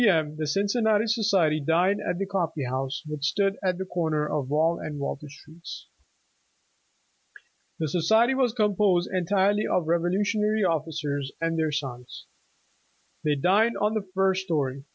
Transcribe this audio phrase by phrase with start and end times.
[0.03, 0.35] M.
[0.35, 4.79] the Cincinnati Society dined at the Coffee House, which stood on the corner of Wall
[4.79, 5.89] and Water Streets.
[7.77, 12.25] The Society was composed entirely of Revolutionary Officers, and their sons.
[13.23, 14.85] They dined on the first storv.